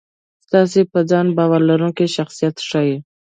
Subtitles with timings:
[0.45, 2.89] ستاسې په ځان باور لرونکی شخصیت ښي.